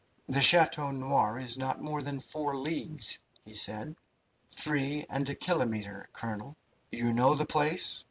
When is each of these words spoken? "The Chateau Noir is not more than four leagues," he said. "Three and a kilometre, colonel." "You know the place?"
"The 0.27 0.41
Chateau 0.41 0.89
Noir 0.89 1.37
is 1.37 1.59
not 1.59 1.79
more 1.79 2.01
than 2.01 2.19
four 2.19 2.57
leagues," 2.57 3.19
he 3.45 3.53
said. 3.53 3.95
"Three 4.49 5.05
and 5.11 5.29
a 5.29 5.35
kilometre, 5.35 6.09
colonel." 6.11 6.57
"You 6.89 7.13
know 7.13 7.35
the 7.35 7.45
place?" 7.45 7.99